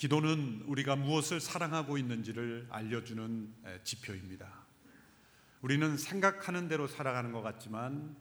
[0.00, 3.54] 기도는 우리가 무엇을 사랑하고 있는지를 알려주는
[3.84, 4.50] 지표입니다.
[5.60, 8.16] 우리는 생각하는 대로 살아가는 것 같지만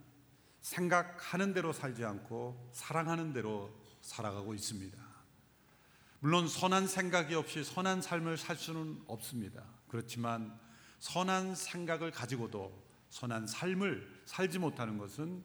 [0.60, 4.98] 생각하는 대로 살지 않고 사랑하는 대로 살아가고 있습니다.
[6.20, 9.64] 물론 선한 생각이 없이 선한 삶을 살 수는 없습니다.
[9.88, 10.60] 그렇지만
[11.00, 12.78] 선한 생각을 가지고도
[13.10, 15.42] 선한 삶을 살지 못하는 것은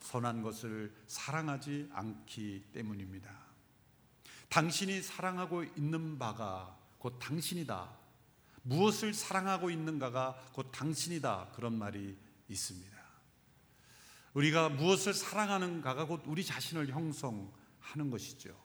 [0.00, 3.43] 선한 것을 사랑하지 않기 때문입니다.
[4.54, 7.90] 당신이 사랑하고 있는 바가 곧 당신이다.
[8.62, 11.48] 무엇을 사랑하고 있는가가 곧 당신이다.
[11.56, 12.96] 그런 말이 있습니다.
[14.34, 18.56] 우리가 무엇을 사랑하는가가 곧 우리 자신을 형성하는 것이죠.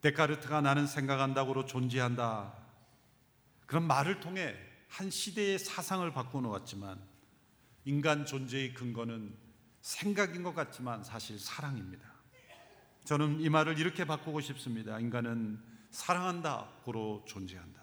[0.00, 2.54] 데카르트가 나는 생각한다고로 존재한다.
[3.66, 4.54] 그런 말을 통해
[4.86, 7.02] 한 시대의 사상을 바꿔놓았지만
[7.84, 9.36] 인간 존재의 근거는
[9.80, 12.13] 생각인 것 같지만 사실 사랑입니다.
[13.04, 14.98] 저는 이 말을 이렇게 바꾸고 싶습니다.
[14.98, 15.60] 인간은
[15.90, 17.80] 사랑한다, 고로 존재한다.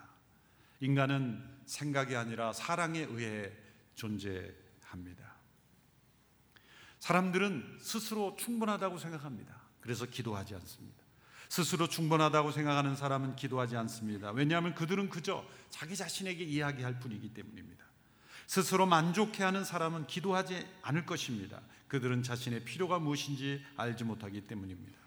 [0.79, 3.51] 인간은 생각이 아니라 사랑에 의해
[3.95, 5.35] 존재합니다.
[6.99, 9.61] 사람들은 스스로 충분하다고 생각합니다.
[9.79, 11.01] 그래서 기도하지 않습니다.
[11.49, 14.31] 스스로 충분하다고 생각하는 사람은 기도하지 않습니다.
[14.31, 17.85] 왜냐하면 그들은 그저 자기 자신에게 이야기할 뿐이기 때문입니다.
[18.47, 21.61] 스스로 만족해 하는 사람은 기도하지 않을 것입니다.
[21.87, 25.00] 그들은 자신의 필요가 무엇인지 알지 못하기 때문입니다.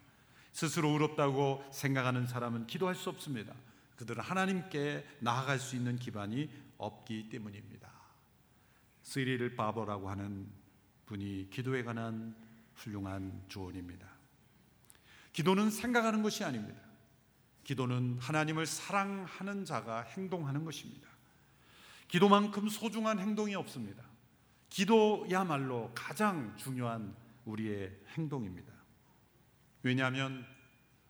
[0.55, 3.53] 스스로 의롭다고 생각하는 사람은 기도할 수 없습니다.
[3.97, 7.91] 그들은 하나님께 나아갈 수 있는 기반이 없기 때문입니다.
[9.03, 10.47] 스리를 바버라고 하는
[11.07, 12.37] 분이 기도에 관한
[12.77, 14.07] 훌륭한 조언입니다.
[15.33, 16.81] 기도는 생각하는 것이 아닙니다.
[17.65, 21.09] 기도는 하나님을 사랑하는 자가 행동하는 것입니다.
[22.07, 24.05] 기도만큼 소중한 행동이 없습니다.
[24.71, 27.13] 기도야말로 가장 중요한
[27.45, 28.74] 우리의 행동입니다.
[29.85, 30.45] 왜냐하면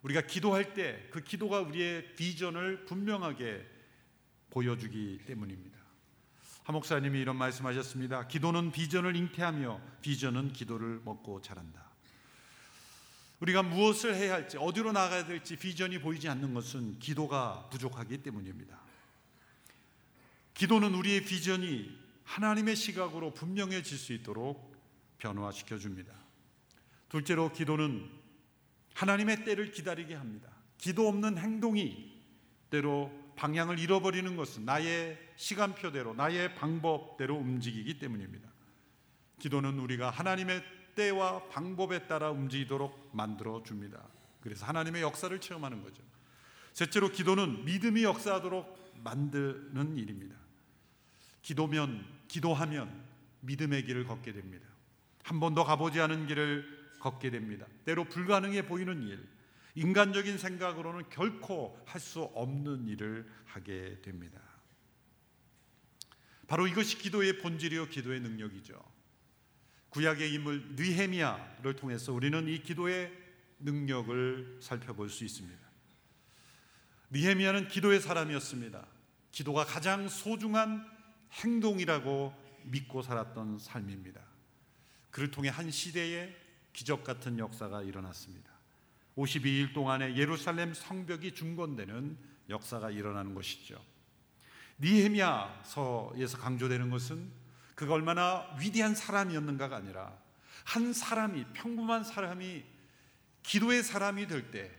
[0.03, 3.65] 우리가 기도할 때 그 기도가 우리의 비전을 분명하게
[4.51, 5.79] 보여주기 때문입니다.
[6.65, 8.27] 한 목사님이 이런 말씀하셨습니다.
[8.27, 11.85] 기도는 비전을 잉태하며 비전은 기도를 먹고 자란다.
[13.41, 18.81] 우리가 무엇을 해야 할지 어디로 나가야 될지 비전이 보이지 않는 것은 기도가 부족하기 때문입니다.
[20.55, 24.75] 기도는 우리의 비전이 하나님의 시각으로 분명해질 수 있도록
[25.19, 26.13] 변화시켜 줍니다.
[27.09, 28.24] 둘째로 기도는
[28.95, 30.49] 하나님의 때를 기다리게 합니다.
[30.79, 32.13] 기도 없는 행동이
[32.71, 38.49] 때로 방향을 잃어버리는 것은 나의 시간표대로, 나의 방법대로 움직이기 때문입니다.
[39.39, 40.63] 기도는 우리가 하나님의
[40.95, 44.01] 때와 방법에 따라 움직이도록 만들어 줍니다.
[44.41, 46.03] 그래서 하나님의 역사를 체험하는 거죠.
[46.73, 50.37] 셋째로 기도는 믿음이 역사하도록 만드는 일입니다.
[51.43, 53.05] 기도면, 기도하면
[53.41, 54.67] 믿음의 길을 걷게 됩니다.
[55.25, 57.67] 한 번도 가보지 않은 길을 걷게 됩니다.
[57.85, 59.29] 때로 불가능해 보이는 일,
[59.75, 64.41] 인간적인 생각으로는 결코 할 수 없는 일을 하게 됩니다.
[66.47, 68.83] 바로 이것이 기도의 본질이요 기도의 능력이죠.
[69.91, 73.13] 구약의 인물 느헤미야를 통해서 우리는 이 기도의
[73.61, 75.63] 능력을 살펴볼 수 있습니다.
[77.11, 78.87] 느헤미야는 기도의 사람이었습니다.
[79.31, 80.87] 기도가 가장 소중한
[81.33, 82.35] 행동이라고
[82.65, 84.23] 믿고 살았던 삶입니다.
[85.11, 86.44] 그를 통해 한 시대에
[86.75, 88.53] 기적 같은 역사가 일어났습니다.
[89.17, 92.19] 52일 동안에 예루살렘 성벽이 중건되는
[92.51, 93.83] 역사가 일어나는 것이죠.
[94.81, 97.31] 니헤미야서에서 강조되는 것은
[97.75, 100.19] 그가 얼마나 위대한 사람이었는가가 아니라
[100.65, 102.65] 한 사람이 평범한 사람이
[103.43, 104.71] 기도의 사람이 될 때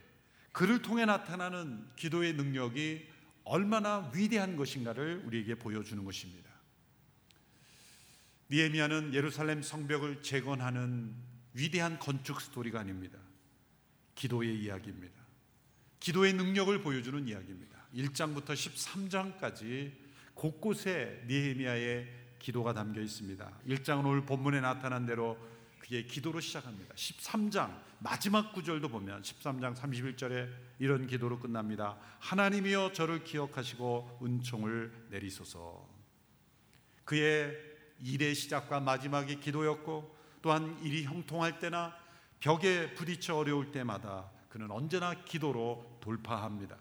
[0.52, 3.06] 그를 통해 나타나는 기도의 능력이
[3.44, 6.50] 얼마나 위대한 것인가를 우리에게 보여주는 것입니다.
[8.50, 11.14] 니에미아는 예루살렘 성벽을 재건하는
[11.56, 13.18] 위대한 건축 스토리가 아닙니다.
[14.14, 15.14] 기도의 이야기입니다.
[15.98, 17.76] 기도의 능력을 보여주는 이야기입니다.
[17.94, 19.92] 1장부터 13장까지
[20.34, 22.08] 곳곳에 니헤미야의
[22.38, 23.60] 기도가 담겨 있습니다.
[23.66, 25.38] 1장은 오늘 본문에 나타난 대로
[25.78, 26.94] 그의 기도로 시작합니다.
[26.94, 31.96] 13장 마지막 구절도 보면 13장 31절에 이런 기도로 끝납니다.
[32.18, 35.88] 하나님이여 저를 기억하시고 은총을 내리소서.
[37.04, 37.56] 그의
[38.02, 40.15] 일의 시작과 마지막이 기도였고
[40.46, 41.92] 또한 일이 형통할 때나
[42.38, 46.76] 벽에 부딪혀 어려울 때마다 그는 언제나 기도로 돌파합니다.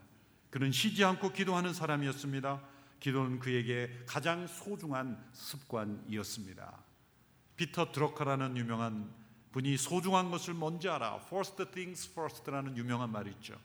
[0.52, 2.62] 그는 쉬지 않고 기도하는 사람이었습니다.
[3.00, 6.78] 기도는 그에게 가장 소중한 습관이었습니다.
[7.56, 9.12] 피터 드러커라는 유명한
[9.52, 11.22] 분이 소중한 것을 먼저 알아.
[11.26, 13.60] First things first라는 유명한 말이 있죠.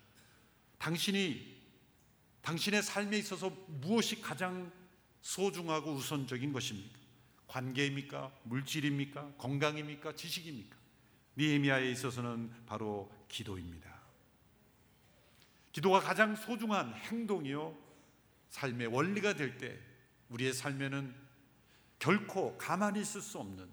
[0.79, 1.61] 당신이
[2.41, 4.73] 당신의 삶에 있어서 무엇이 가장
[5.21, 7.00] 소중하고 우선적인 것입니까?
[7.51, 8.33] 관계입니까?
[8.45, 9.35] 물질입니까?
[9.37, 10.15] 건강입니까?
[10.15, 10.77] 지식입니까?
[11.37, 13.91] 니에미아에 있어서는 바로 기도입니다.
[15.73, 17.77] 기도가 가장 소중한 행동이요
[18.51, 19.79] 삶의 원리가 될 때
[20.29, 21.15] 우리의 삶에는
[21.99, 23.69] 결코 가만히 있을 수 없는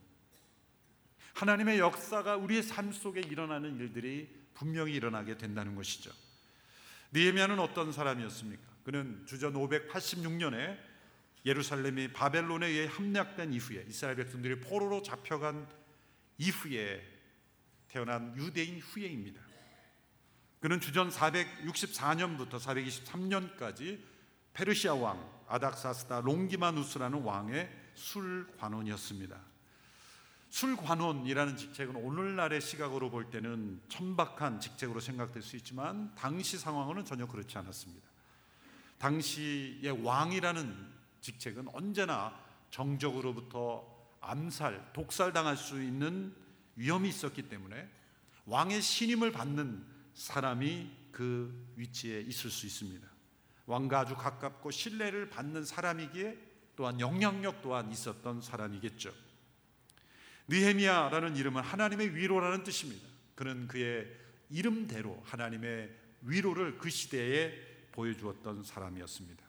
[1.33, 6.12] 하나님의 역사가 우리의 삶 속에 일어나는 일들이 분명히 일어나게 된다는 것이죠.
[7.12, 8.63] 느헤미야는 어떤 사람이었습니까?
[8.83, 10.77] 그는 주전 586년에
[11.47, 15.67] 예루살렘이 바벨론에 의해 함락된 이후에 이스라엘 백성들이 포로로 잡혀간
[16.38, 17.01] 이후에
[17.88, 19.41] 태어난 유대인 후예입니다.
[20.59, 24.01] 그는 주전 464년부터 423년까지
[24.53, 29.39] 페르시아 왕 아닥사스다 롱기마누스라는 왕의 술관원이었습니다.
[30.49, 37.57] 술관원이라는 직책은 오늘날의 시각으로 볼 때는 천박한 직책으로 생각될 수 있지만 당시 상황은 전혀 그렇지
[37.57, 38.05] 않았습니다.
[38.97, 40.96] 당시의 왕이라는
[41.27, 42.33] 직책은 언제나
[42.69, 43.85] 정적으로부터
[44.21, 46.33] 암살, 독살당할 수 있는
[46.77, 47.89] 위험이 있었기 때문에
[48.45, 53.06] 왕의 신임을 받는 사람이 그 위치에 있을 수 있습니다.
[53.65, 56.38] 왕과 아주 가깝고 신뢰를 받는 사람이기에
[56.77, 59.12] 또한 영향력 또한 있었던 사람이겠죠.
[60.47, 63.06] 느헤미야라는 이름은 하나님의 위로라는 뜻입니다.
[63.35, 64.07] 그는 그의
[64.50, 67.51] 이름대로 하나님의 위로를 그 시대에
[67.91, 69.46] 보여주었던 사람이었습니다.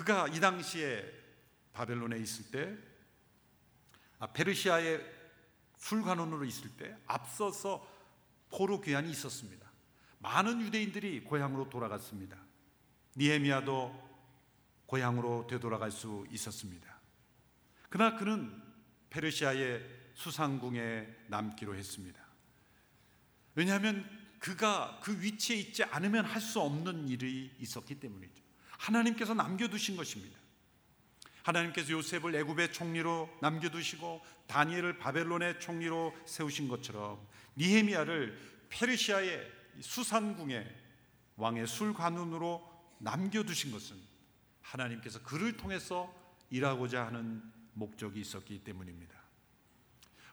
[0.00, 1.04] 그가 이 당시에
[1.74, 2.74] 바벨론에 있을 때
[4.18, 4.98] 아, 페르시아의
[5.76, 7.86] 술관원으로 있을 때 앞서서
[8.50, 9.70] 포로 귀환이 있었습니다.
[10.20, 12.38] 많은 유대인들이 고향으로 돌아갔습니다.
[13.14, 14.08] 니에미아도
[14.86, 16.98] 고향으로 되돌아갈 수 있었습니다.
[17.90, 18.50] 그러나 그는
[19.10, 22.24] 페르시아의 수상궁에 남기로 했습니다.
[23.54, 24.08] 왜냐하면
[24.38, 28.49] 그가 그 위치에 있지 않으면 할 수 없는 일이 있었기 때문이죠.
[28.80, 30.38] 하나님께서 남겨두신 것입니다.
[31.42, 37.20] 하나님께서 요셉을 애굽의 총리로 남겨두시고 다니엘을 바벨론의 총리로 세우신 것처럼
[37.56, 38.38] 니헤미야를
[38.68, 40.76] 페르시아의 수산궁의
[41.36, 42.68] 왕의 술관원으로
[42.98, 43.96] 남겨두신 것은
[44.62, 46.14] 하나님께서 그를 통해서
[46.50, 47.42] 일하고자 하는
[47.74, 49.18] 목적이 있었기 때문입니다.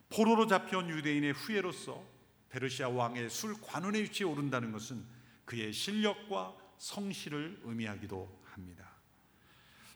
[0.09, 2.03] 포로로 잡혀온 유대인의 후예로서
[2.49, 5.03] 페르시아 왕의 술 관원의 위치에 오른다는 것은
[5.45, 8.91] 그의 실력과 성실을 의미하기도 합니다.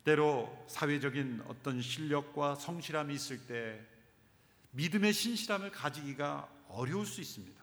[0.03, 3.79] 때로 사회적인 어떤 실력과 성실함이 있을 때
[4.71, 7.61] 믿음의 신실함을 가지기가 어려울 수 있습니다.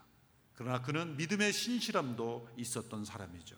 [0.54, 3.56] 그러나 그는 믿음의 신실함도 있었던 사람이죠.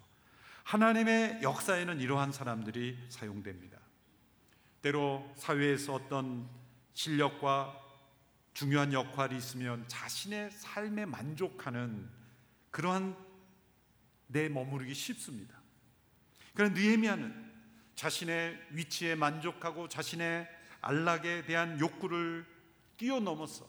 [0.64, 3.78] 하나님의 역사에는 이러한 사람들이 사용됩니다.
[4.82, 6.48] 때로 사회에서 어떤
[6.94, 7.76] 실력과
[8.52, 12.08] 중요한 역할이 있으면 자신의 삶에 만족하는
[12.70, 13.16] 그러한
[14.26, 15.59] 내 머무르기 쉽습니다.
[16.54, 17.50] 그런 느헤미야는
[17.94, 20.48] 자신의 위치에 만족하고 자신의
[20.80, 22.46] 안락에 대한 욕구를
[22.96, 23.68] 뛰어넘어서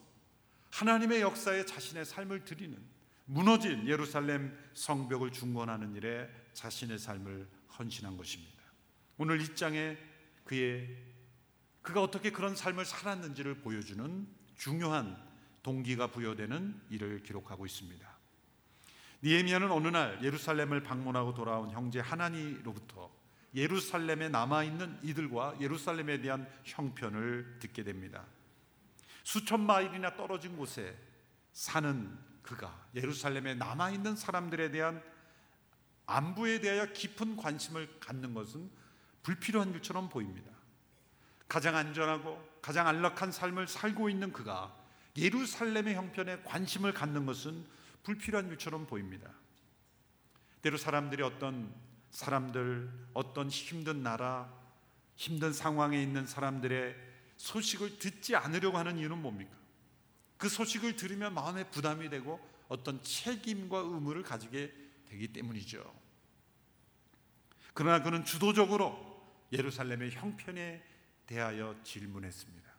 [0.71, 2.77] 하나님의 역사에 자신의 삶을 드리는
[3.25, 7.47] 무너진 예루살렘 성벽을 중건하는 일에 자신의 삶을
[7.77, 8.61] 헌신한 것입니다.
[9.17, 9.97] 오늘 이 장에
[10.43, 10.97] 그의
[11.81, 15.17] 그가 어떻게 그런 삶을 살았는지를 보여주는 중요한
[15.63, 18.10] 동기가 부여되는 일을 기록하고 있습니다.
[19.23, 23.11] 니에미아는 어느 날 예루살렘을 방문하고 돌아온 형제 하나니로부터
[23.53, 28.25] 예루살렘에 남아 있는 이들과 예루살렘에 대한 형편을 듣게 됩니다.
[29.23, 30.97] 수천 마일이나 떨어진 곳에
[31.53, 35.03] 사는 그가 예루살렘에 남아 있는 사람들에 대한
[36.07, 38.69] 안부에 대하여 깊은 관심을 갖는 것은
[39.23, 40.51] 불필요한 일처럼 보입니다.
[41.47, 44.75] 가장 안전하고 가장 안락한 삶을 살고 있는 그가
[45.17, 47.65] 예루살렘의 형편에 관심을 갖는 것은
[48.03, 49.31] 불필요한 일처럼 보입니다.
[50.61, 51.73] 때로 사람들이 어떤
[52.11, 54.51] 사람들, 어떤 힘든 나라,
[55.15, 56.95] 힘든 상황에 있는 사람들의
[57.37, 59.55] 소식을 듣지 않으려고 하는 이유는 뭡니까?
[60.37, 64.73] 그 소식을 들으면 마음에 부담이 되고 어떤 책임과 의무를 가지게
[65.05, 65.83] 되기 때문이죠.
[67.73, 70.83] 그러나 그는 주도적으로 예루살렘의 형편에
[71.25, 72.71] 대하여 질문했습니다.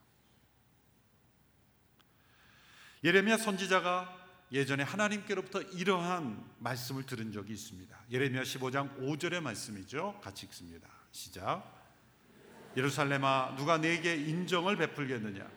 [3.05, 4.22] 예레미야 선지자가
[4.53, 7.97] 예전에 하나님께로부터 이러한 말씀을 들은 적이 있습니다.
[8.11, 10.21] 예레미야 15장 5절의 말씀이죠.
[10.23, 10.89] 같이 읽습니다.
[11.11, 11.65] 시작.
[12.77, 15.51] 예루살렘아 누가 내게 인정을 베풀겠느냐?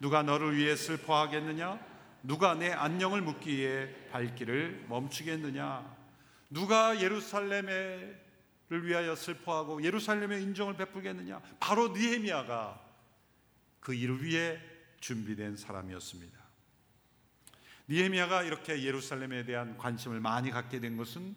[0.00, 1.80] 누가 너를 위해 슬퍼하겠느냐?
[2.22, 5.96] 누가 내 안녕을 묻기에 발길을 멈추겠느냐?
[6.50, 8.22] 누가 예루살렘에
[8.68, 11.42] 를 위하여 슬퍼하고 예루살렘의 인정을 베풀겠느냐?
[11.60, 12.80] 바로 느헤미야가
[13.80, 14.58] 그 일을 위해
[15.00, 16.41] 준비된 사람이었습니다.
[17.92, 21.36] 니에미아가 이렇게 예루살렘에 대한 관심을 많이 갖게 된 것은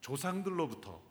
[0.00, 1.02] 조상들로부터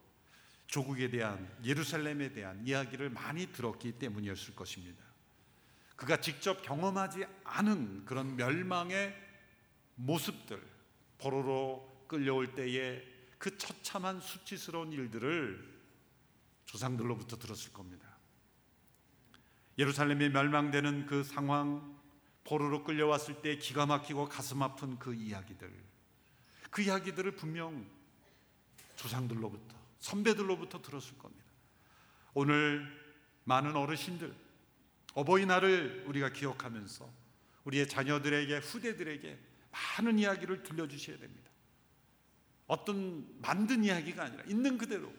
[0.67, 5.03] 조국에 대한 예루살렘에 대한 이야기를 많이 들었기 때문이었을 것입니다.
[5.97, 9.13] 그가 직접 경험하지 않은 그런 멸망의
[9.95, 10.65] 모습들,
[11.17, 13.03] 포로로 끌려올 때에
[13.37, 15.75] 그 처참한 수치스러운 일들을
[16.67, 18.07] 조상들로부터 들었을 겁니다.
[19.77, 21.94] 예루살렘이 멸망되는 그 상황,
[22.45, 25.71] 포로로 끌려왔을 때 기가 막히고 가슴 아픈 그 이야기들,
[26.69, 27.85] 그 이야기들을 분명
[28.95, 31.43] 조상들로부터, 선배들로부터 들었을 겁니다.
[32.33, 32.85] 오늘
[33.43, 34.33] 많은 어르신들,
[35.15, 37.09] 어버이날을 우리가 기억하면서
[37.65, 39.39] 우리의 자녀들에게, 후대들에게
[39.71, 41.49] 많은 이야기를 들려주셔야 됩니다.
[42.67, 45.11] 어떤 만든 이야기가 아니라 있는 그대로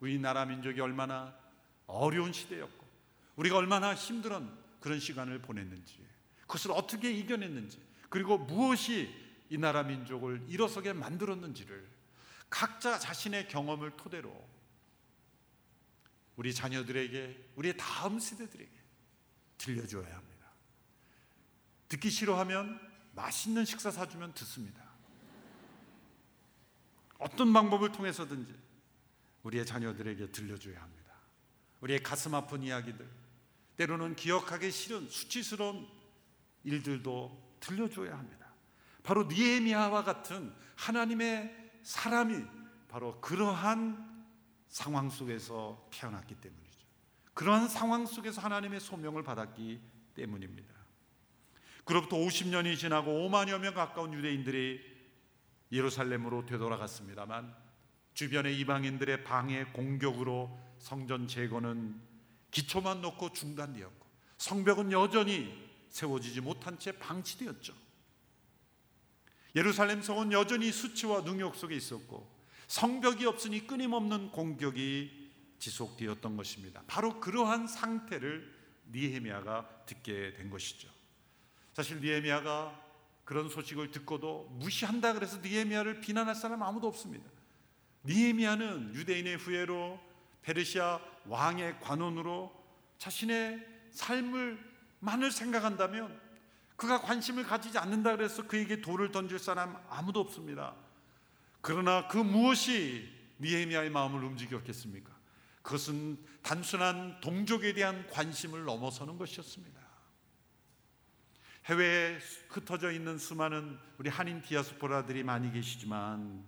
[0.00, 1.36] 우리나라 민족이 얼마나
[1.86, 2.86] 어려운 시대였고
[3.36, 4.50] 우리가 얼마나 힘들은
[4.80, 6.06] 그런 시간을 보냈는지
[6.48, 7.78] 그것을 어떻게 이겨냈는지
[8.08, 9.14] 그리고 무엇이
[9.50, 11.86] 이 나라 민족을 일어서게 만들었는지를
[12.50, 14.48] 각자 자신의 경험을 토대로
[16.36, 18.72] 우리 자녀들에게 우리의 다음 세대들에게
[19.58, 20.46] 들려줘야 합니다.
[21.88, 22.80] 듣기 싫어하면
[23.14, 24.82] 맛있는 식사 사주면 듣습니다.
[27.18, 28.54] 어떤 방법을 통해서든지
[29.42, 31.12] 우리의 자녀들에게 들려줘야 합니다.
[31.80, 33.08] 우리의 가슴 아픈 이야기들,
[33.76, 35.97] 때로는 기억하기 싫은 수치스러운
[36.64, 38.46] 일들도 들려줘야 합니다.
[39.02, 42.44] 바로 니에미아와 같은 하나님의 사람이
[42.88, 44.26] 바로 그러한
[44.68, 46.78] 상황 속에서 태어났기 때문이죠.
[47.34, 49.80] 그러한 상황 속에서 하나님의 소명을 받았기
[50.14, 50.74] 때문입니다.
[51.84, 54.80] 그로부터 50년이 지나고 5만여 명 가까운 유대인들이
[55.72, 57.54] 예루살렘으로 되돌아갔습니다만
[58.14, 62.00] 주변의 이방인들의 방해 공격으로 성전 재건은
[62.50, 64.06] 기초만 놓고 중단되었고
[64.38, 67.74] 성벽은 여전히 세워지지 못한 채 방치되었죠.
[69.56, 72.28] 예루살렘 성은 여전히 수치와 능욕 속에 있었고
[72.68, 76.82] 성벽이 없으니 끊임없는 공격이 지속되었던 것입니다.
[76.86, 78.54] 바로 그러한 상태를
[78.92, 80.88] 니에미아가 듣게 된 것이죠.
[81.72, 82.88] 사실 니에미아가
[83.24, 87.28] 그런 소식을 듣고도 무시한다 그래서 니에미아를 비난할 사람 아무도 없습니다.
[88.04, 90.00] 니에미아는 유대인의 후예로
[90.42, 92.52] 페르시아 왕의 관원으로
[92.98, 94.67] 자신의 삶을
[95.00, 96.20] 만을 생각한다면
[96.76, 100.74] 그가 관심을 가지지 않는다 그래서 그에게 돌을 던질 사람 아무도 없습니다.
[101.60, 105.16] 그러나 그 무엇이 니에미아의 마음을 움직였겠습니까?
[105.62, 109.78] 그것은 단순한 동족에 대한 관심을 넘어서는 것이었습니다.
[111.66, 116.42] 해외에 흩어져 있는 수많은 우리 한인 디아스포라들이 많이 계시지만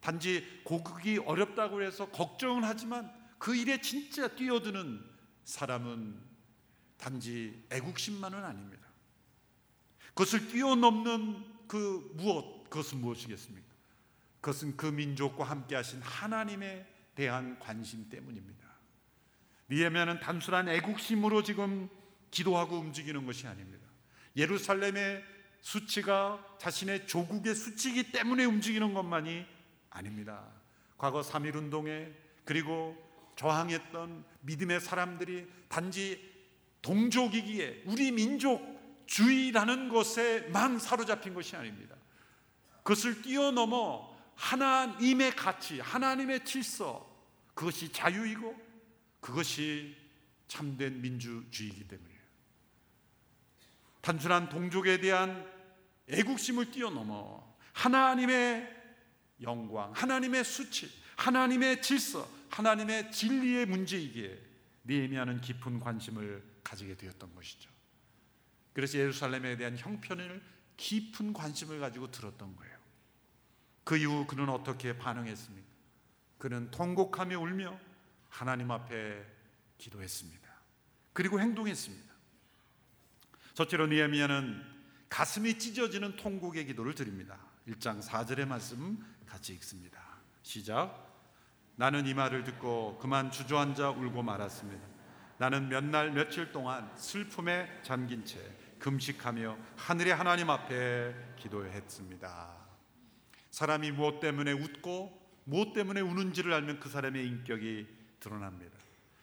[0.00, 5.04] 단지 고국이 어렵다고 해서 걱정은 하지만 그 일에 진짜 뛰어드는
[5.44, 6.29] 사람은
[7.00, 8.86] 단지 애국심만은 아닙니다.
[10.08, 13.68] 그것을 뛰어넘는 그 무엇, 그것은 무엇이겠습니까?
[14.40, 18.60] 그것은 그 민족과 함께 하신 하나님에 대한 관심 때문입니다.
[19.70, 21.88] 니에미아는 단순한 애국심으로 지금
[22.30, 23.86] 기도하고 움직이는 것이 아닙니다.
[24.36, 25.24] 예루살렘의
[25.60, 29.46] 수치가 자신의 조국의 수치이기 때문에 움직이는 것만이
[29.90, 30.46] 아닙니다.
[30.96, 32.12] 과거 3.1 운동에
[32.44, 32.96] 그리고
[33.36, 36.29] 저항했던 믿음의 사람들이 단지
[36.82, 41.96] 동족이기에 우리 민족주의라는 것에만 사로잡힌 것이 아닙니다.
[42.82, 47.08] 그것을 뛰어넘어 하나님의 가치, 하나님의 질서,
[47.54, 48.56] 그것이 자유이고
[49.20, 49.96] 그것이
[50.48, 52.20] 참된 민주주의이기 때문이에요.
[54.00, 55.46] 단순한 동족에 대한
[56.08, 58.76] 애국심을 뛰어넘어 하나님의
[59.42, 64.38] 영광, 하나님의 수치, 하나님의 질서, 하나님의 진리의 문제이기에
[64.86, 67.70] 니에미아는 깊은 관심을 가지게 되었던 것이죠.
[68.72, 70.42] 그래서 예루살렘에 대한 형편을
[70.76, 72.78] 깊은 관심을 가지고 들었던 거예요.
[73.84, 75.68] 그 이후 그는 어떻게 반응했습니까?
[76.38, 77.78] 그는 통곡하며 울며
[78.28, 79.24] 하나님 앞에
[79.78, 80.48] 기도했습니다.
[81.12, 82.10] 그리고 행동했습니다.
[83.54, 84.64] 첫째로 니에미아는
[85.08, 87.38] 가슴이 찢어지는 통곡의 기도를 드립니다.
[87.68, 90.00] 1장 4절의 말씀 같이 읽습니다.
[90.42, 91.10] 시작.
[91.76, 94.99] 나는 이 말을 듣고 그만 주저앉아 울고 말았습니다.
[95.40, 98.38] 나는 몇 날 며칠 동안 슬픔에 잠긴 채
[98.78, 102.56] 금식하며 하늘의 하나님 앞에 기도했습니다.
[103.50, 107.86] 사람이 무엇 때문에 웃고 무엇 때문에 우는지를 알면 그 사람의 인격이
[108.20, 108.76] 드러납니다.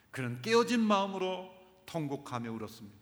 [0.10, 1.54] 그는 깨어진 마음으로
[1.86, 2.98] 통곡하며 울었습니다.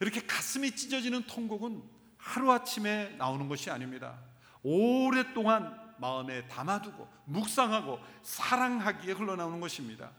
[0.00, 1.84] 이렇게 가슴이 찢어지는 통곡은
[2.16, 4.18] 하루아침에 나오는 것이 아닙니다.
[4.64, 10.10] 오랫동안 마음에 담아두고 묵상하고 사랑하기에 흘러나오는 것입니다.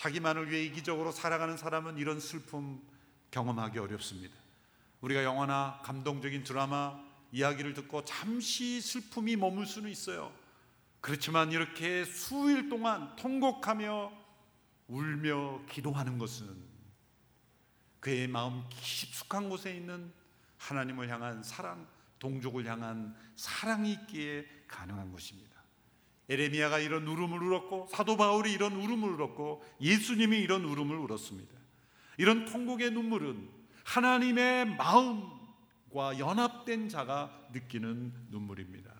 [0.00, 2.80] 자기만을 위해 이기적으로 살아가는 사람은 이런 슬픔
[3.30, 4.34] 경험하기 어렵습니다.
[5.02, 6.98] 우리가 영화나 감동적인 드라마
[7.32, 10.32] 이야기를 듣고 잠시 슬픔이 머물 수는 있어요.
[11.02, 14.10] 그렇지만 이렇게 수일 동안 통곡하며
[14.88, 16.48] 울며 기도하는 것은
[18.00, 20.10] 그의 마음 깊숙한 곳에 있는
[20.56, 21.86] 하나님을 향한 사랑,
[22.18, 25.49] 동족을 향한 사랑이 있기에 가능한 것입니다.
[26.30, 31.52] 에레미야가 이런 울음을 울었고 사도 바울이 이런 울음을 울었고 예수님이 이런 울음을 울었습니다.
[32.18, 33.50] 이런 통곡의 눈물은
[33.84, 38.90] 하나님의 마음과 연합된 자가 느끼는 눈물입니다.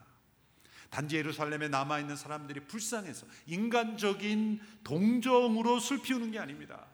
[0.89, 6.85] 단지 예루살렘에 남아 있는 사람들이 불쌍해서 인간적인 동정으로 슬피 우는 게 아닙니다.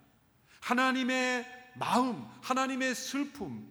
[0.61, 3.67] 하나님의 마음, 하나님의 슬픔,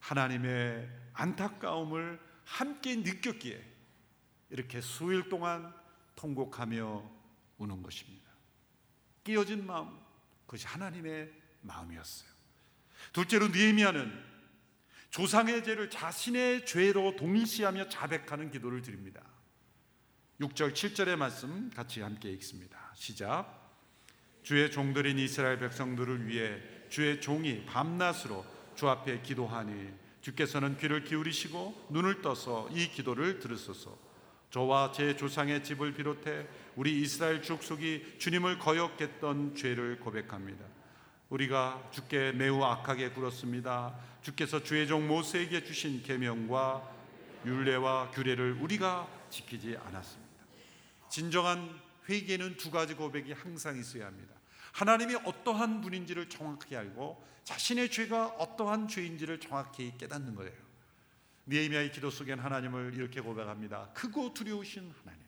[0.00, 3.64] 하나님의 안타까움을 함께 느꼈기에
[4.50, 5.77] 이렇게 수일 동안
[6.18, 7.10] 통곡하며
[7.58, 8.28] 우는 것입니다.
[9.22, 9.96] 끼어진 마음,
[10.46, 12.28] 그것이 하나님의 마음이었어요.
[13.12, 14.26] 둘째로 느헤미야는
[15.10, 19.22] 조상의 죄를 자신의 죄로 동일시하며 자백하는 기도를 드립니다.
[20.40, 22.92] 6절 7절의 말씀 같이 함께 읽습니다.
[22.94, 23.56] 시작.
[24.42, 28.44] 주의 종들인 이스라엘 백성들을 위해 주의 종이 밤낮으로
[28.74, 34.07] 주 앞에 기도하니 주께서는 귀를 기울이시고 눈을 떠서 이 기도를 들으소서.
[34.50, 40.64] 저와 제 조상의 집을 비롯해 우리 이스라엘 족속이 주님을 거역했던 죄를 고백합니다.
[41.28, 43.94] 우리가 주께 매우 악하게 굴었습니다.
[44.22, 46.96] 주께서 주의 종 모세에게 주신 계명과
[47.44, 50.32] 율례와 규례를 우리가 지키지 않았습니다.
[51.10, 51.78] 진정한
[52.08, 54.34] 회개는 두 가지 고백이 항상 있어야 합니다.
[54.72, 60.67] 하나님이 어떠한 분인지를 정확히 알고 자신의 죄가 어떠한 죄인지를 정확히 깨닫는 거예요.
[61.48, 63.90] 니에미아의 기도 속엔 하나님을 이렇게 고백합니다.
[63.94, 65.24] 크고 두려우신 하나님,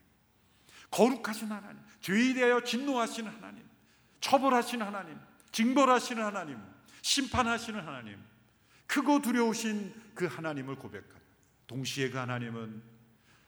[0.91, 3.65] 거룩하신 하나님, 죄에 대하여 진노하시는 하나님,
[4.21, 5.19] 처벌하시는 하나님,
[5.51, 6.59] 징벌하시는 하나님,
[7.03, 8.19] 심판하시는 하나님,
[8.87, 11.21] 크고 두려우신 그 하나님을 고백합니다.
[11.67, 12.83] 동시에 그 하나님은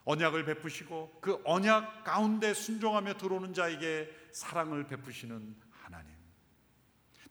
[0.05, 6.11] 언약을 베푸시고 그 언약 가운데 순종하며 들어오는 자에게 사랑을 베푸시는 하나님.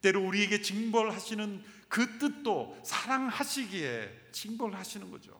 [0.02, 5.38] 때로 우리에게 징벌하시는 그 뜻도 사랑하시기에 징벌하시는 거죠.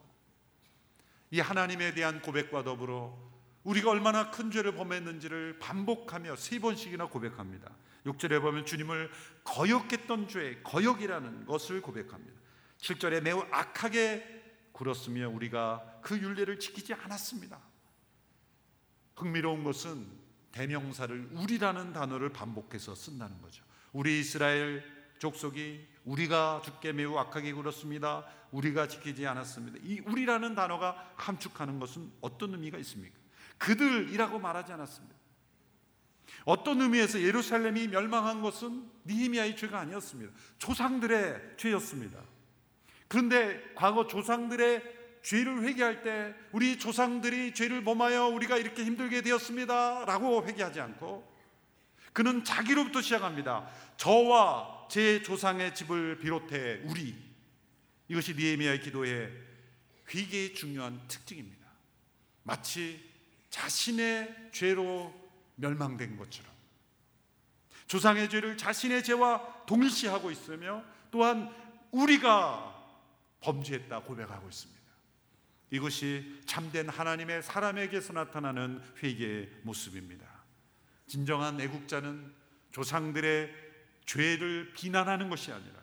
[1.30, 3.18] 이 하나님에 대한 고백과 더불어
[3.64, 7.74] 우리가 얼마나 큰 죄를 범했는지를 반복하며 세 번씩이나 고백합니다.
[8.04, 9.10] 6절에 보면 주님을
[9.44, 12.38] 거역했던 죄, 거역이라는 것을 고백합니다.
[12.76, 17.58] 7절에 매우 악하게 굴었으며 우리가 그 윤례를 지키지 않았습니다.
[19.16, 20.06] 흥미로운 것은
[20.50, 23.64] 대명사를 우리라는 단어를 반복해서 쓴다는 거죠.
[23.94, 28.24] 우리 이스라엘 족속이 우리가 죽게 매우 악하게 굴었습니다.
[28.50, 29.78] 우리가 지키지 않았습니다.
[29.84, 33.16] 이 우리라는 단어가 함축하는 것은 어떤 의미가 있습니까?
[33.58, 35.14] 그들이라고 말하지 않았습니다.
[36.44, 40.32] 어떤 의미에서 예루살렘이 멸망한 것은 니히미야의 죄가 아니었습니다.
[40.58, 42.18] 조상들의 죄였습니다.
[43.06, 44.82] 그런데 과거 조상들의
[45.22, 51.30] 죄를 회개할 때 우리 조상들이 죄를 범하여 우리가 이렇게 힘들게 되었습니다라고 회개하지 않고
[52.12, 53.68] 그는 자기로부터 시작합니다.
[53.96, 57.16] 저와 제 조상의 집을 비롯해 우리
[58.08, 59.32] 이것이 니에미아의 기도의
[60.12, 61.66] 회개의 중요한 특징입니다.
[62.42, 63.02] 마치
[63.48, 65.10] 자신의 죄로
[65.54, 66.52] 멸망된 것처럼
[67.86, 71.50] 조상의 죄를 자신의 죄와 동일시하고 있으며 또한
[71.90, 72.78] 우리가
[73.40, 74.82] 범죄했다 고백하고 있습니다.
[75.70, 80.26] 이것이 참된 하나님의 사람에게서 나타나는 회개의 모습입니다.
[81.06, 82.34] 진정한 애국자는
[82.72, 83.71] 조상들의
[84.06, 85.80] 죄를 비난하는 것이 아니라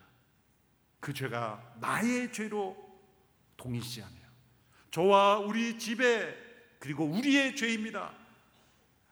[1.00, 2.78] 그 죄가 나의 죄로
[3.58, 4.16] 동일시하며
[4.92, 8.14] 저와 우리 집에 그리고 우리의 죄입니다.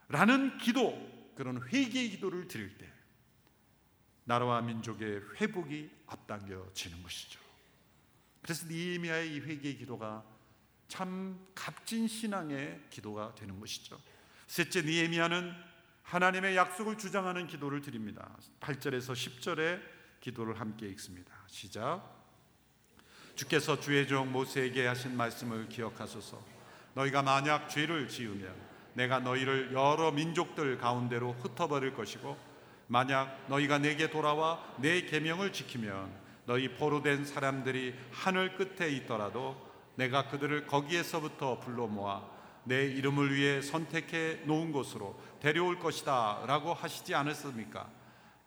[0.10, 2.90] 라는 기도, 그런 회개의 기도를 드릴 때
[4.24, 7.40] 나라와 민족의 회복이 앞당겨지는 것이죠.
[8.42, 10.24] 그래서 니에미아의 이 회개의 기도가
[10.88, 14.02] 참 값진 신앙의 기도가 되는 것이죠.
[14.48, 15.54] 셋째 니에미아는
[16.08, 18.30] 하나님의 약속을 주장하는 기도를 드립니다.
[18.62, 19.82] 8절에서 10절의
[20.22, 21.34] 기도를 함께 읽습니다.
[21.48, 22.02] 시작.
[23.36, 26.42] 주께서 주의 종 모세에게 하신 말씀을 기억하소서.
[26.94, 28.56] 너희가 만약 죄를 지으면
[28.94, 32.38] 내가 너희를 여러 민족들 가운데로 흩어버릴 것이고
[32.88, 36.10] 만약 너희가 내게 돌아와 내 계명을 지키면
[36.46, 39.62] 너희 포로된 사람들이 하늘 끝에 있더라도
[39.96, 42.37] 내가 그들을 거기에서부터 불러 모아
[42.68, 47.90] 내 이름을 위해 선택해 놓은 곳으로 데려올 것이다 라고 하시지 않았습니까?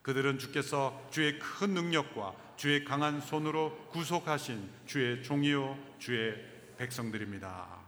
[0.03, 6.35] 그들은 주께서 주의 큰 능력과 주의 강한 손으로 구속하신 주의 종이요 주의
[6.77, 7.81] 백성들입니다.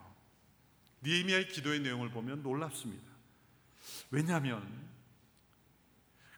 [1.02, 3.12] 니에미아의 기도의 내용을 보면 놀랍습니다.
[4.10, 4.66] 왜냐하면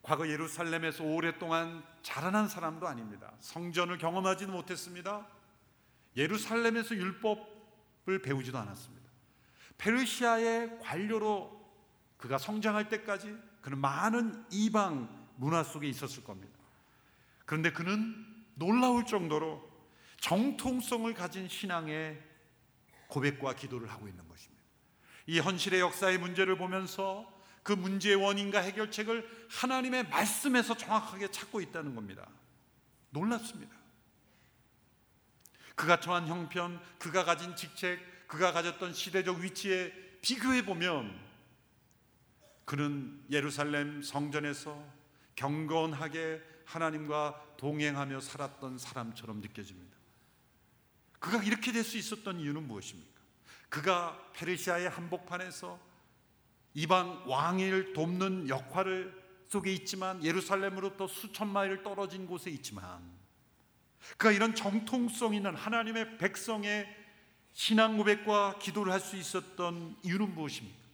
[0.02, 3.32] 과거 예루살렘에서 오랫동안 자라난 사람도 아닙니다.
[3.40, 5.26] 성전을 경험하지도 못했습니다.
[6.16, 9.03] 예루살렘에서 율법을 배우지도 않았습니다.
[9.78, 11.64] 페르시아의 관료로
[12.16, 16.58] 그가 성장할 때까지 그는 많은 이방 문화 속에 있었을 겁니다.
[17.44, 18.14] 그런데 그는
[18.54, 19.68] 놀라울 정도로
[20.20, 22.22] 정통성을 가진 신앙의
[23.08, 24.62] 고백과 기도를 하고 있는 것입니다.
[25.26, 27.32] 이 현실의 역사의 문제를 보면서
[27.62, 32.28] 그 문제의 원인과 해결책을 하나님의 말씀에서 정확하게 찾고 있다는 겁니다.
[33.10, 33.74] 놀랍습니다.
[35.74, 41.18] 그가 처한 형편, 그가 가진 직책, 그가 가졌던 시대적 위치에 비교해 보면
[42.64, 44.82] 그는 예루살렘 성전에서
[45.36, 49.96] 경건하게 하나님과 동행하며 살았던 사람처럼 느껴집니다.
[51.18, 53.20] 그가 이렇게 될 수 있었던 이유는 무엇입니까?
[53.68, 55.78] 그가 페르시아의 한복판에서
[56.74, 63.02] 이방 왕을 돕는 역할을 속에 있지만 예루살렘으로부터 수천 마일을 떨어진 곳에 있지만
[64.16, 67.03] 그가 이런 정통성 있는 하나님의 백성의
[67.54, 70.84] 신앙 고백과 기도를 할 수 있었던 이유는 무엇입니까?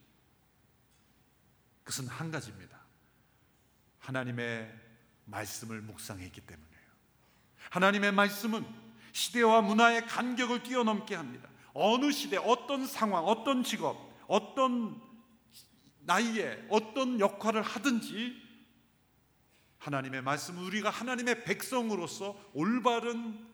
[1.83, 2.79] 그것은 한 가지입니다.
[3.99, 4.73] 하나님의
[5.25, 6.81] 말씀을 묵상했기 때문이에요.
[7.71, 8.67] 하나님의 말씀은
[9.13, 11.49] 시대와 문화의 간격을 뛰어넘게 합니다.
[11.73, 13.97] 어느 시대, 어떤 상황, 어떤 직업,
[14.27, 15.01] 어떤
[16.01, 18.37] 나이에 어떤 역할을 하든지
[19.79, 23.47] 하나님의 말씀 우리가 하나님의 백성으로서 올바른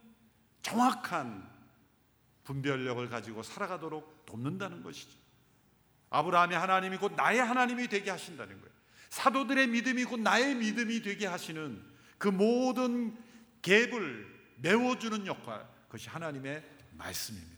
[0.62, 1.55] 정확한
[2.46, 5.18] 분별력을 가지고 살아가도록 돕는다는 것이죠.
[6.10, 8.74] 아브라함이 하나님이 곧 나의 하나님이 되게 하신다는 거예요.
[9.10, 11.82] 사도들의 믿음이 곧 나의 믿음이 되게 하시는
[12.16, 13.16] 그 모든
[13.62, 14.26] 갭을
[14.58, 17.56] 메워주는 역할, 그것이 하나님의 말씀입니다.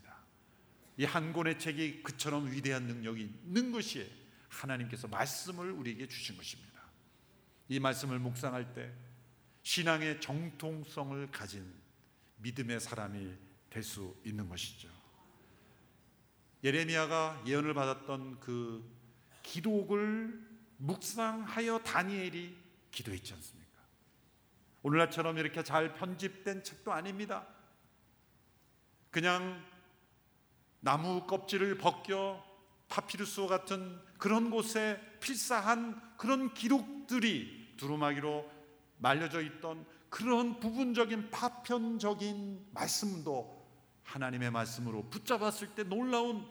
[0.97, 4.11] 이 한 권의 책이 그처럼 위대한 능력이 있는 것이
[4.49, 6.81] 하나님께서 말씀을 우리에게 주신 것입니다.
[7.69, 8.91] 이 말씀을 묵상할 때
[9.63, 11.71] 신앙의 정통성을 가진
[12.37, 14.89] 믿음의 사람이 될 수 있는 것이죠.
[16.63, 18.83] 예레미야가 예언을 받았던 그
[19.43, 22.57] 기록을 묵상하여 다니엘이
[22.91, 23.79] 기도했지 않습니까?
[24.81, 27.47] 오늘날처럼 이렇게 잘 편집된 책도 아닙니다.
[29.11, 29.63] 그냥
[30.79, 32.45] 나무 껍질을 벗겨
[32.89, 38.49] 파피루스와 같은 그런 곳에 필사한 그런 기록들이 두루마기로
[38.97, 43.58] 말려져 있던 그런 부분적인 파편적인 말씀도
[44.09, 46.45] 하나님의 말씀으로 붙잡았을 때 놀라운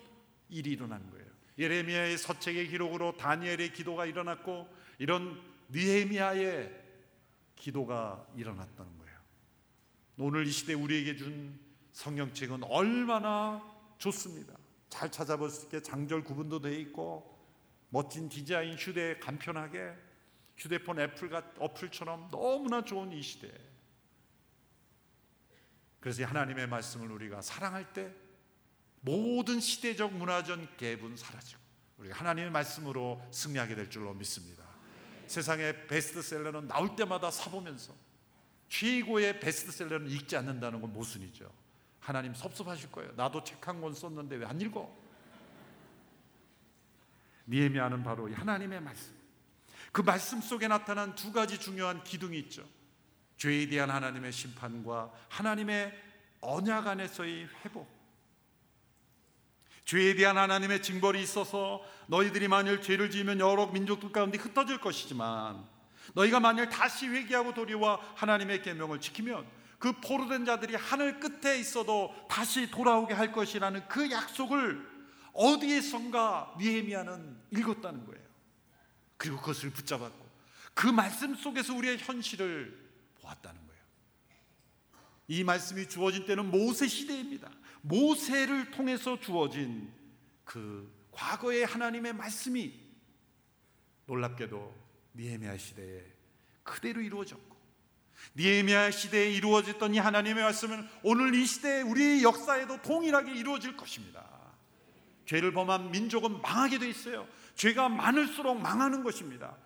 [0.48, 1.26] 일이 일어난 거예요.
[1.58, 4.68] 예레미야의 서책의 기록으로 다니엘의 기도가 일어났고
[4.98, 6.86] 이런 느헤미야의
[7.56, 9.18] 기도가 일어났다는 거예요.
[10.18, 11.58] 오늘 이 시대 우리에게 준
[11.92, 13.60] 성경책은 얼마나
[13.98, 14.54] 좋습니다.
[14.88, 17.36] 잘 찾아볼 수 있게 장절 구분도 되어 있고
[17.90, 19.94] 멋진 디자인 휴대 간편하게
[20.56, 23.52] 휴대폰 애플 같 어플처럼 너무나 좋은 이 시대.
[26.00, 28.12] 그래서 하나님의 말씀을 우리가 사랑할 때
[29.00, 31.60] 모든 시대적 문화적 갭은 사라지고
[31.98, 34.64] 우리가 하나님의 말씀으로 승리하게 될 줄로 믿습니다.
[35.26, 37.94] 세상의 베스트셀러는 나올 때마다 사보면서
[38.68, 41.50] 최고의 베스트셀러는 읽지 않는다는 건 모순이죠.
[42.00, 43.12] 하나님 섭섭하실 거예요.
[43.16, 44.96] 나도 책 한 권 썼는데 왜 안 읽어?
[47.48, 49.12] 니에미아는 바로 하나님의 말씀.
[49.92, 52.66] 그 말씀 속에 나타난 두 가지 중요한 기둥이 있죠.
[53.38, 55.92] 죄에 대한 하나님의 심판과 하나님의
[56.40, 57.88] 언약 안에서의 회복.
[59.84, 65.64] 죄에 대한 하나님의 징벌이 있어서 너희들이 만일 죄를 지으면 여러 민족들 가운데 흩어질 것이지만
[66.14, 69.46] 너희가 만일 다시 회개하고 도리와 하나님의 계명을 지키면
[69.78, 74.86] 그 포로된 자들이 하늘 끝에 있어도 다시 돌아오게 할 것이라는 그 약속을
[75.32, 78.26] 어디에선가 니에미아는 읽었다는 거예요.
[79.16, 80.28] 그리고 그것을 붙잡았고
[80.74, 82.87] 그 말씀 속에서 우리의 현실을
[83.28, 83.82] 보았다는 거예요.
[85.28, 87.50] 이 말씀이 주어진 때는 모세 시대입니다.
[87.82, 89.92] 모세를 통해서 주어진
[90.44, 92.72] 그 과거의 하나님의 말씀이
[94.06, 94.74] 놀랍게도
[95.14, 96.04] 니에미아 시대에
[96.62, 97.56] 그대로 이루어졌고
[98.36, 104.26] 니에미아 시대에 이루어졌던 이 하나님의 말씀은 오늘 이 시대 우리의 역사에도 동일하게 이루어질 것입니다.
[105.26, 107.28] 죄를 범한 민족은 망하게 돼 있어요.
[107.54, 109.56] 죄가 많을수록 망하는 것입니다.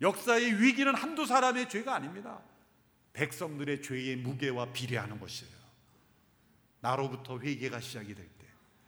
[0.00, 2.40] 역사의 위기는 한두 사람의 죄가 아닙니다.
[3.12, 5.52] 백성들의 죄의 무게와 비례하는 것이에요.
[6.80, 8.46] 나로부터 회개가 시작이 될 때,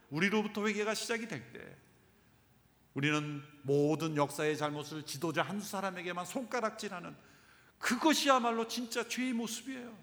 [0.09, 1.75] 우리로부터 회개가 시작이 될 때,
[2.93, 7.15] 우리는 모든 역사의 잘못을 지도자 한 사람에게만 손가락질하는
[7.77, 9.95] 그것이야말로 진짜 죄의 모습이에요.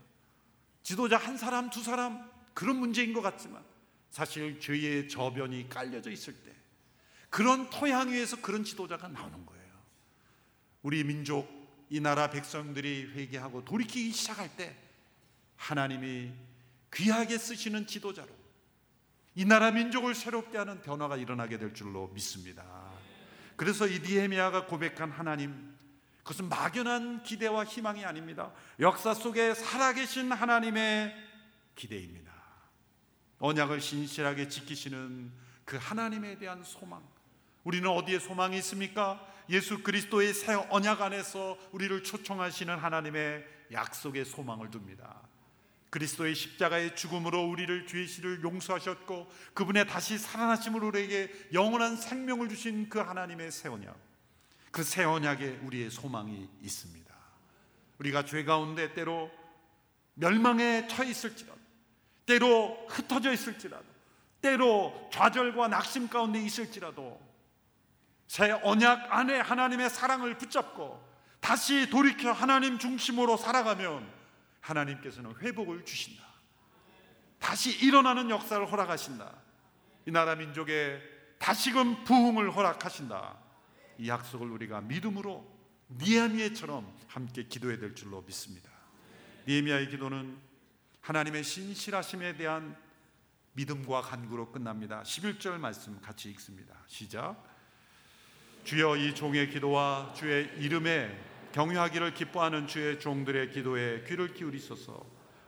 [0.82, 3.64] 지도자 한 사람, 두 사람 그런 문제인 것 같지만
[4.10, 6.52] 사실 죄의 저변이 깔려져 있을 때
[7.30, 9.72] 그런 토양 위에서 그런 지도자가 나오는 거예요.
[10.82, 11.48] 우리 민족,
[11.92, 14.74] 이 나라 백성들이 회개하고 돌이키기 시작할 때
[15.56, 16.32] 하나님이
[16.90, 18.30] 귀하게 쓰시는 지도자로
[19.34, 22.64] 이 나라 민족을 새롭게 하는 변화가 일어나게 될 줄로 믿습니다.
[23.56, 25.76] 그래서 이 니헤미야가 고백한 하나님
[26.22, 28.54] 그것은 막연한 기대와 희망이 아닙니다.
[28.80, 31.14] 역사 속에 살아계신 하나님의
[31.76, 32.32] 기대입니다.
[33.38, 35.30] 언약을 신실하게 지키시는
[35.66, 37.06] 그 하나님에 대한 소망,
[37.64, 39.31] 우리는 어디에 소망이 있습니까?
[39.48, 45.20] 예수 그리스도의 새 언약 안에서 우리를 초청하시는 하나님의 약속의 소망을 둡니다.
[45.90, 52.98] 그리스도의 십자가의 죽음으로 우리를 죄의 시를 용서하셨고 그분의 다시 살아나심으로 우리에게 영원한 생명을 주신 그
[52.98, 53.94] 하나님의 새 언약.
[54.70, 57.14] 그 새 언약에 우리의 소망이 있습니다.
[57.98, 59.30] 우리가 죄 가운데 때로
[60.14, 61.60] 멸망에 처해 있을지라도
[62.24, 63.84] 때로 흩어져 있을지라도
[64.40, 67.20] 때로 좌절과 낙심 가운데 있을지라도
[68.32, 71.06] 새 언약 안에 하나님의 사랑을 붙잡고
[71.38, 74.10] 다시 돌이켜 하나님 중심으로 살아가면
[74.62, 76.24] 하나님께서는 회복을 주신다.
[77.38, 79.34] 다시 일어나는 역사를 허락하신다.
[80.06, 80.98] 이 나라 민족에
[81.38, 83.36] 다시금 부흥을 허락하신다.
[83.98, 85.46] 이 약속을 우리가 믿음으로
[85.90, 88.70] 니아미에처럼 함께 기도해야 될 줄로 믿습니다.
[89.46, 90.38] 니에미아의 기도는
[91.02, 92.78] 하나님의 신실하심에 대한
[93.52, 95.02] 믿음과 간구로 끝납니다.
[95.02, 96.74] 11절 말씀 같이 읽습니다.
[96.86, 97.51] 시작.
[98.64, 101.18] 주여 이 종의 기도와 주의 이름에
[101.52, 105.04] 경유하기를 기뻐하는 주의 종들의 기도에 귀를 기울이소서.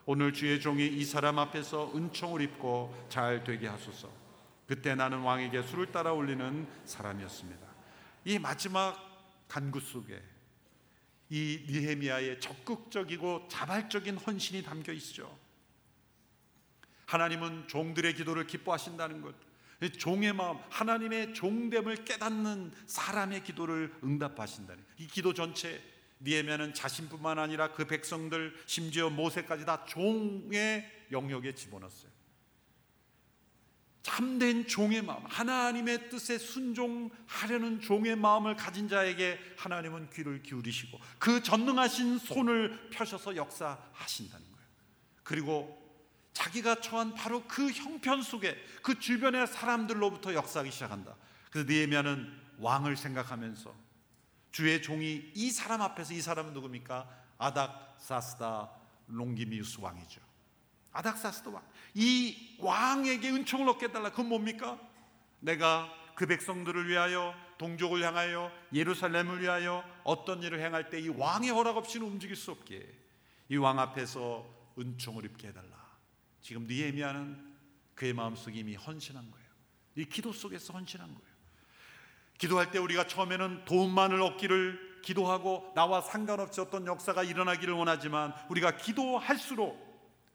[0.07, 4.11] 오늘 주의 종이 이 사람 앞에서 은총을 입고 잘 되게 하소서.
[4.67, 7.67] 그때 나는 왕에게 술을 따라 올리는 사람이었습니다.
[8.25, 8.97] 이 마지막
[9.49, 10.21] 간구 속에
[11.31, 15.39] 이 니헤미야의 적극적이고 자발적인 헌신이 담겨 있죠.
[17.07, 19.35] 하나님은 종들의 기도를 기뻐하신다는 것.
[19.99, 25.83] 종의 마음, 하나님의 종됨을 깨닫는 사람의 기도를 응답하신다는 이 기도 전체
[26.21, 32.15] 니에미야는 자신뿐만 아니라 그 백성들 심지어 모세까지 다 종의 영역에 집어넣었어요.
[34.03, 42.19] 참된 종의 마음, 하나님의 뜻에 순종하려는 종의 마음을 가진 자에게 하나님은 귀를 기울이시고 그 전능하신
[42.19, 44.67] 손을 펴셔서 역사하신다는 거예요.
[45.23, 45.84] 그리고
[46.35, 51.15] 자기가 처한 바로 그 형편 속에 그 주변의 사람들로부터 역사하기 시작한다.
[51.51, 53.75] 그래서 느헤미야는 왕을 생각하면서
[54.53, 57.09] 주의 종이 이 사람 앞에서 이 사람은 누굽니까?
[57.39, 58.71] 아닥사스다
[59.07, 60.21] 롱기미우스 왕이죠.
[60.93, 61.63] 아닥사스다 왕.
[61.95, 64.11] 이 왕에게 은총을 얻게 달라.
[64.11, 64.79] 그건 뭡니까?
[65.41, 71.77] 내가 그 백성들을 위하여 동족을 향하여 예루살렘을 위하여 어떤 일을 행할 때 이 왕의 허락
[71.77, 72.93] 없이는 움직일 수 없게
[73.49, 74.47] 이 왕 앞에서
[74.79, 75.84] 은총을 입게 해달라.
[76.45, 77.43] 지금 니에미아는
[77.95, 79.47] 그의 마음속에 이미 헌신한 거예요.
[79.97, 81.35] 이 기도 속에서 헌신한 거예요.
[82.37, 89.83] 기도할 때 우리가 처음에는 도움만을 얻기를 기도하고 나와 상관없이 어떤 역사가 일어나기를 원하지만 우리가 기도할수록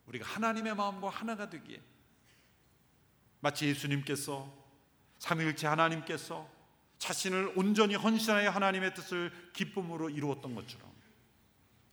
[0.08, 1.80] 우리가 하나님의 마음과 하나가 되기에
[3.40, 4.52] 마치 예수님께서
[5.20, 6.50] 삼위일체 하나님께서
[6.98, 10.92] 자신을 온전히 헌신하여 하나님의 뜻을 기쁨으로 이루었던 것처럼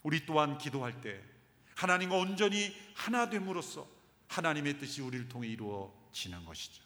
[0.03, 1.23] 우리 또한 기도할 때
[1.75, 3.96] 하나님과 온전히 하나 됨으로써
[4.29, 6.83] 하나님의 뜻이 우리를 통해 이루어지는 것이죠.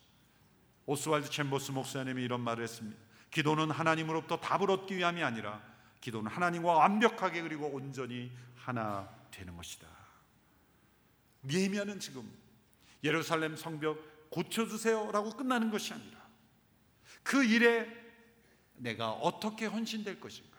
[0.87, 2.99] 오스왈드 챔버스 목사님이 이런 말을 했습니다.
[3.31, 5.63] 기도는 하나님으로부터 답을 얻기 위함이 아니라
[6.01, 9.87] 기도는 하나님과 완벽하게 그리고 온전히 하나 되는 것이다.
[11.45, 12.31] 니에미야는 지금
[13.05, 16.19] 예루살렘 성벽 고쳐주세요라고 끝나는 것이 아니라
[17.23, 17.89] 그 일에
[18.75, 20.59] 내가 어떻게 헌신될 것인가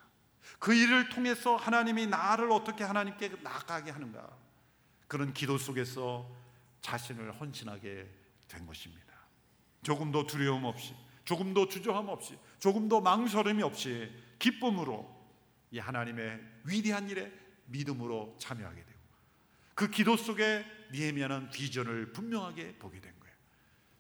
[0.60, 4.30] 그 일을 통해서 하나님이 나를 어떻게 하나님께 나아가게 하는가
[5.08, 6.30] 그런 기도 속에서
[6.82, 8.10] 자신을 헌신하게
[8.48, 9.14] 된 것입니다
[9.84, 10.94] 조금도 두려움 없이
[11.26, 15.22] 조금도 주저함 없이 조금도 망설임이 없이 기쁨으로
[15.72, 17.32] 이 하나님의 위대한 일에
[17.68, 19.00] 믿음으로 참여하게 되고
[19.74, 23.36] 그 기도 속에 니에미아는 비전을 분명하게 보게 된 거예요.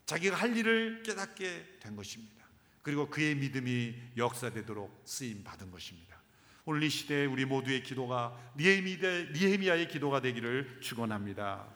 [0.05, 2.45] 자기가 할 일을 깨닫게 된 것입니다.
[2.81, 6.21] 그리고 그의 믿음이 역사되도록 쓰임 받은 것입니다.
[6.65, 11.67] 오늘 이 시대에 우리 모두의 기도가 니에미아의 기도가 되기를 축원합니다.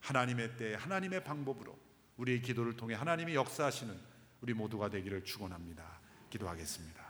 [0.00, 1.78] 하나님의 때 하나님의 방법으로
[2.16, 3.94] 우리의 기도를 통해 하나님이 역사하시는
[4.40, 6.00] 우리 모두가 되기를 축원합니다.
[6.30, 7.06] 기도하겠습니다.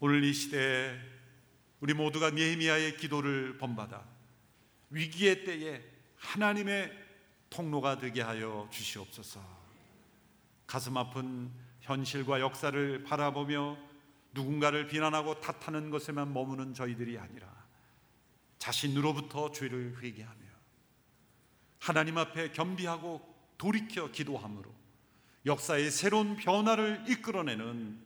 [0.00, 0.98] 오늘 이 시대에
[1.80, 4.04] 우리 모두가 니에미아의 기도를 본받아
[4.90, 5.82] 위기의 때에
[6.16, 6.92] 하나님의
[7.48, 9.40] 통로가 되게 하여 주시옵소서.
[10.66, 11.50] 가슴 아픈
[11.80, 13.76] 현실과 역사를 바라보며
[14.32, 17.48] 누군가를 비난하고 탓하는 것에만 머무는 저희들이 아니라
[18.58, 20.39] 자신으로부터 죄를 회개하며
[21.80, 23.20] 하나님 앞에 겸비하고
[23.58, 24.70] 돌이켜 기도함으로
[25.46, 27.98] 역사의 새로운 변화를 이끌어내는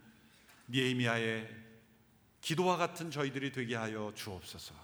[0.70, 1.48] 니에미아의
[2.40, 4.74] 기도와 같은 저희들이 되게 하여 주옵소서.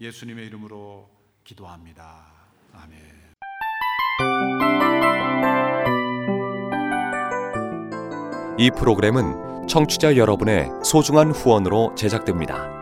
[0.00, 1.08] 예수님의 이름으로
[1.44, 2.32] 기도합니다.
[2.72, 3.22] 아멘.
[8.58, 12.81] 이 프로그램은 청취자 여러분의 소중한 후원으로 제작됩니다.